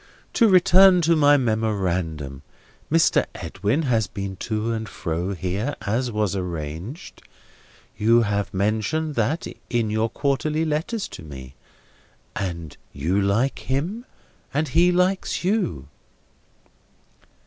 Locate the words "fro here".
4.89-5.75